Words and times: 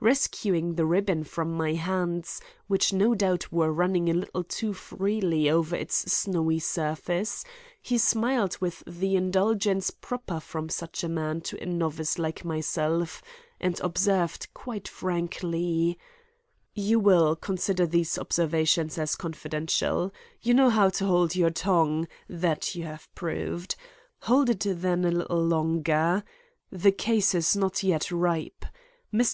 Rescuing 0.00 0.74
the 0.74 0.84
ribbon 0.84 1.24
from 1.24 1.56
my 1.56 1.72
hands, 1.72 2.42
which 2.66 2.92
no 2.92 3.14
doubt 3.14 3.50
were 3.50 3.72
running 3.72 4.10
a 4.10 4.12
little 4.12 4.44
too 4.44 4.74
freely 4.74 5.48
over 5.48 5.74
its 5.74 6.12
snowy 6.12 6.58
surface, 6.58 7.46
he 7.80 7.96
smiled 7.96 8.58
with 8.60 8.82
the 8.86 9.16
indulgence 9.16 9.90
proper 9.90 10.38
from 10.38 10.68
such 10.68 11.02
a 11.02 11.08
man 11.08 11.40
to 11.40 11.58
a 11.62 11.64
novice 11.64 12.18
like 12.18 12.44
myself, 12.44 13.22
and 13.58 13.80
observed 13.80 14.48
quite 14.52 14.86
frankly: 14.86 15.98
"You 16.74 16.98
will 17.00 17.34
consider 17.34 17.86
these 17.86 18.18
observations 18.18 18.98
as 18.98 19.16
confidential. 19.16 20.12
You 20.42 20.52
know 20.52 20.68
how 20.68 20.90
to 20.90 21.06
hold 21.06 21.34
your 21.34 21.48
tongue; 21.48 22.06
that 22.28 22.74
you 22.74 22.84
have 22.84 23.08
proved. 23.14 23.76
Hold 24.24 24.50
it 24.50 24.66
then 24.68 25.06
a 25.06 25.10
little 25.10 25.42
longer. 25.42 26.22
The 26.70 26.92
case 26.92 27.34
is 27.34 27.56
not 27.56 27.82
yet 27.82 28.12
ripe. 28.12 28.66
Mr. 29.14 29.28